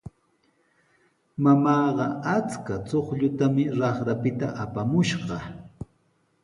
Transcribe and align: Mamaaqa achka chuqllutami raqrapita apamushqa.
Mamaaqa 1.43 2.05
achka 2.35 2.73
chuqllutami 2.87 3.63
raqrapita 3.79 4.47
apamushqa. 4.63 5.37